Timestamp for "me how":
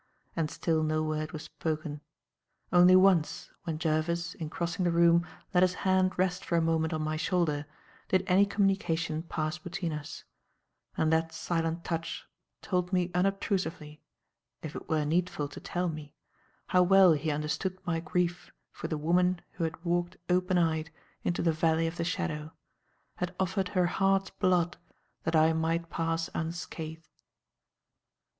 15.87-16.81